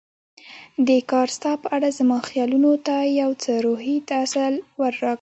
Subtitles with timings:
[0.87, 5.09] دې کار ستا په اړه زما خیالونو ته یو څه روحي تسل راکړ.